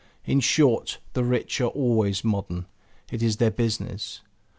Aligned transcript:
In 0.25 0.39
short, 0.39 0.97
the 1.13 1.23
rich 1.23 1.61
are 1.61 1.67
always 1.69 2.23
modern; 2.23 2.65
it 3.11 3.21
is 3.21 3.37
their 3.37 3.51
business. 3.51 4.21